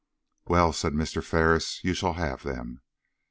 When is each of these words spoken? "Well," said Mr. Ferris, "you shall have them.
"Well," 0.47 0.73
said 0.73 0.93
Mr. 0.93 1.23
Ferris, 1.23 1.83
"you 1.83 1.93
shall 1.93 2.13
have 2.13 2.41
them. 2.41 2.81